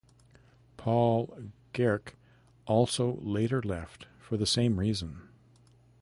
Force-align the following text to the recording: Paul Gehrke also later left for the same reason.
Paul 0.77 1.37
Gehrke 1.75 2.15
also 2.65 3.19
later 3.21 3.61
left 3.61 4.07
for 4.17 4.35
the 4.35 4.47
same 4.47 4.79
reason. 4.79 5.29